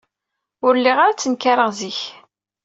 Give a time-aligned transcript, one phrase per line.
[0.65, 1.99] Ur lliɣ ara ttenkarɣ zik.